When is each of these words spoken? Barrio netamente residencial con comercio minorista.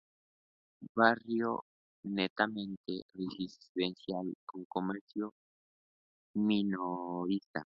Barrio 0.95 1.61
netamente 2.05 3.03
residencial 3.13 4.33
con 4.47 4.65
comercio 4.65 5.33
minorista. 6.33 7.63